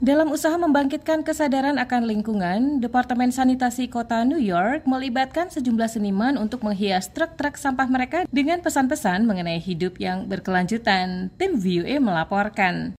[0.00, 6.64] Dalam usaha membangkitkan kesadaran akan lingkungan, Departemen Sanitasi Kota New York melibatkan sejumlah seniman untuk
[6.64, 11.28] menghias truk-truk sampah mereka dengan pesan-pesan mengenai hidup yang berkelanjutan.
[11.36, 12.96] Tim VOA melaporkan.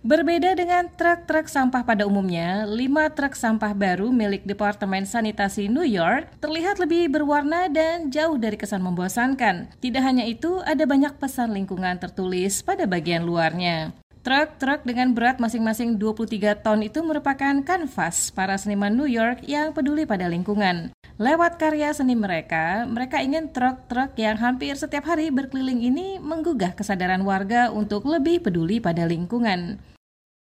[0.00, 6.28] Berbeda dengan truk-truk sampah pada umumnya, lima truk sampah baru milik Departemen Sanitasi New York
[6.40, 9.76] terlihat lebih berwarna dan jauh dari kesan membosankan.
[9.76, 13.92] Tidak hanya itu, ada banyak pesan lingkungan tertulis pada bagian luarnya.
[14.24, 20.08] Truk-truk dengan berat masing-masing 23 ton itu merupakan kanvas para seniman New York yang peduli
[20.08, 20.96] pada lingkungan.
[21.20, 27.20] Lewat karya seni mereka, mereka ingin truk-truk yang hampir setiap hari berkeliling ini menggugah kesadaran
[27.20, 29.76] warga untuk lebih peduli pada lingkungan.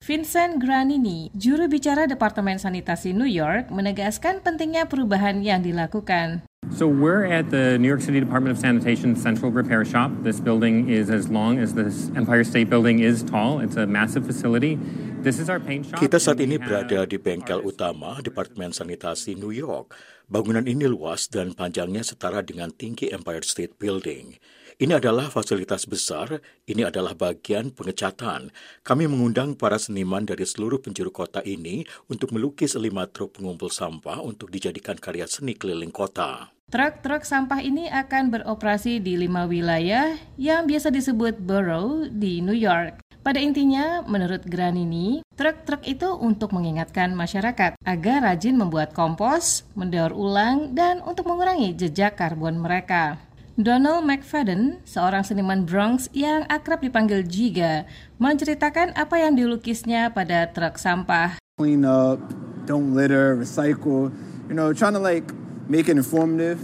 [0.00, 6.45] Vincent Granini, juru bicara Departemen Sanitasi New York, menegaskan pentingnya perubahan yang dilakukan.
[6.74, 10.10] So we're at the New York City Department of Sanitation Central Repair Shop.
[10.26, 13.62] This building is as long as the Empire State Building is tall.
[13.62, 14.74] It's a massive facility.
[15.22, 16.02] This is our paint shop.
[16.02, 19.94] Kita saat ini berada di bengkel utama Departemen Sanitasi New York.
[20.26, 24.34] Bangunan ini luas dan panjangnya setara dengan tinggi Empire State Building.
[24.76, 28.50] Ini adalah fasilitas besar, ini adalah bagian pengecatan.
[28.84, 34.20] Kami mengundang para seniman dari seluruh penjuru kota ini untuk melukis lima truk pengumpul sampah
[34.20, 36.55] untuk dijadikan karya seni keliling kota.
[36.66, 42.98] Truk-truk sampah ini akan beroperasi di lima wilayah yang biasa disebut borough di New York.
[43.22, 50.74] Pada intinya, menurut Granini, truk-truk itu untuk mengingatkan masyarakat agar rajin membuat kompos, mendaur ulang,
[50.74, 53.22] dan untuk mengurangi jejak karbon mereka.
[53.54, 57.86] Donald McFadden, seorang seniman Bronx yang akrab dipanggil Giga,
[58.18, 61.38] menceritakan apa yang dilukisnya pada truk sampah.
[61.62, 62.18] Clean up,
[62.66, 64.10] don't litter, recycle,
[64.50, 65.30] you know, trying to like
[65.66, 66.58] make it informative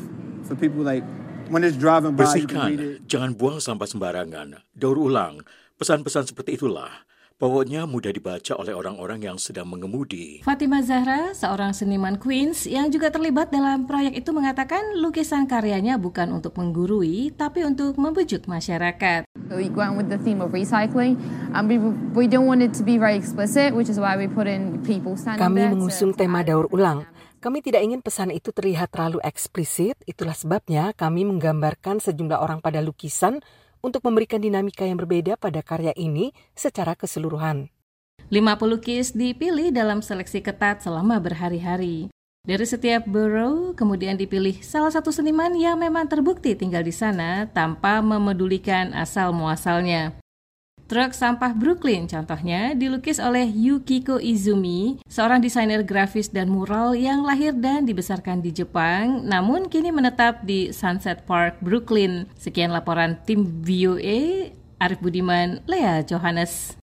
[0.47, 1.03] for people like
[1.51, 2.27] when it's driving by.
[2.27, 4.63] Bersihkan, jangan buang sampah sembarangan.
[4.75, 5.43] Daur ulang,
[5.79, 7.07] pesan-pesan seperti itulah.
[7.43, 10.47] Pokoknya mudah dibaca oleh orang-orang yang sedang mengemudi.
[10.47, 16.31] Fatima Zahra, seorang seniman Queens yang juga terlibat dalam proyek itu mengatakan lukisan karyanya bukan
[16.31, 19.27] untuk menggurui, tapi untuk membujuk masyarakat.
[19.51, 21.19] We went with the theme of recycling,
[21.51, 21.83] and we,
[22.15, 25.19] we don't want it to be very explicit, which is why we put in people
[25.19, 27.11] standing Kami mengusung tema daur ulang.
[27.43, 32.79] Kami tidak ingin pesan itu terlihat terlalu eksplisit, itulah sebabnya kami menggambarkan sejumlah orang pada
[32.79, 33.43] lukisan
[33.83, 37.67] untuk memberikan dinamika yang berbeda pada karya ini secara keseluruhan.
[38.31, 42.15] Lima pelukis dipilih dalam seleksi ketat selama berhari-hari.
[42.47, 47.99] Dari setiap borough, kemudian dipilih salah satu seniman yang memang terbukti tinggal di sana tanpa
[48.07, 50.22] memedulikan asal-muasalnya.
[50.93, 57.57] Truk sampah Brooklyn contohnya dilukis oleh Yukiko Izumi, seorang desainer grafis dan mural yang lahir
[57.57, 62.29] dan dibesarkan di Jepang, namun kini menetap di Sunset Park, Brooklyn.
[62.37, 66.77] Sekian laporan tim VOA, Arif Budiman, Lea Johannes.